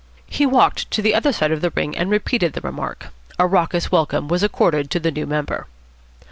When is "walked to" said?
0.47-1.03